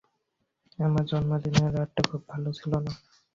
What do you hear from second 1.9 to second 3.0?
খুব ভালো ছিলনা।